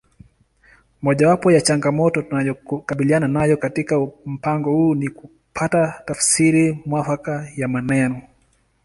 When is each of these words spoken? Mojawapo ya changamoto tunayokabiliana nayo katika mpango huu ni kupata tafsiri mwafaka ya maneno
Mojawapo 1.01 1.51
ya 1.51 1.61
changamoto 1.61 2.21
tunayokabiliana 2.21 3.27
nayo 3.27 3.57
katika 3.57 4.07
mpango 4.25 4.71
huu 4.71 4.95
ni 4.95 5.09
kupata 5.09 6.01
tafsiri 6.05 6.79
mwafaka 6.85 7.47
ya 7.55 7.67
maneno 7.67 8.21